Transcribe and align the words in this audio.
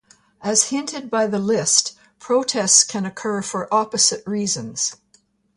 As 0.41 0.69
hinted 0.69 1.11
by 1.11 1.27
the 1.27 1.37
list, 1.37 1.95
protests 2.17 2.83
can 2.83 3.05
occur 3.05 3.43
for 3.43 3.71
opposite 3.71 4.25
reasons. 4.25 4.95